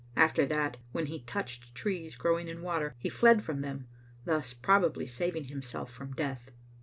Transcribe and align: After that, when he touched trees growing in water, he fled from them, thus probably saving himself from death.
After 0.15 0.47
that, 0.47 0.77
when 0.93 1.05
he 1.05 1.19
touched 1.21 1.75
trees 1.75 2.15
growing 2.15 2.47
in 2.47 2.63
water, 2.63 2.95
he 2.97 3.07
fled 3.07 3.43
from 3.43 3.61
them, 3.61 3.85
thus 4.25 4.51
probably 4.51 5.05
saving 5.05 5.43
himself 5.43 5.91
from 5.91 6.13
death. 6.15 6.49